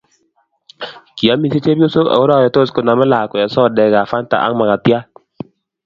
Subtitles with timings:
[1.15, 5.05] Kiomisie chepyosok ako roritos konamei lakwet sodekap fanta ak makatiat